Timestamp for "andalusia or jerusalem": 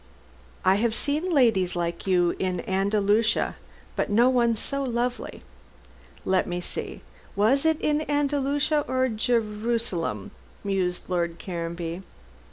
8.09-10.31